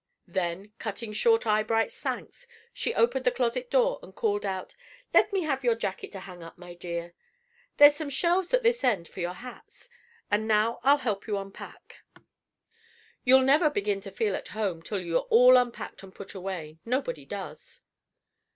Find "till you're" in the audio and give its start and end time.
14.81-15.27